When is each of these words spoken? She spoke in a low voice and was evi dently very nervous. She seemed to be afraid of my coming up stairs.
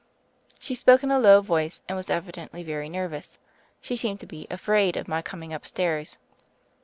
She 0.57 0.73
spoke 0.73 1.03
in 1.03 1.11
a 1.11 1.19
low 1.19 1.41
voice 1.41 1.83
and 1.87 1.95
was 1.95 2.07
evi 2.07 2.31
dently 2.31 2.65
very 2.65 2.89
nervous. 2.89 3.37
She 3.81 3.95
seemed 3.95 4.19
to 4.21 4.25
be 4.25 4.47
afraid 4.49 4.97
of 4.97 5.07
my 5.07 5.21
coming 5.21 5.53
up 5.53 5.63
stairs. 5.67 6.17